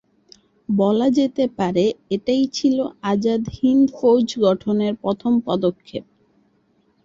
বলা 0.69 1.07
যেতে 1.09 1.43
পারে 1.57 1.85
এটাই 2.09 2.43
ছিল 2.53 2.77
আজাদ 3.03 3.41
হিন্দ 3.57 3.85
ফৌজ 3.97 4.27
গঠনের 4.39 4.93
প্রথম 5.03 5.33
পদক্ষেপ। 5.47 6.03